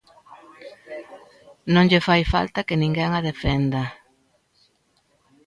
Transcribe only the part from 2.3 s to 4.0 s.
falta que ninguén a defenda.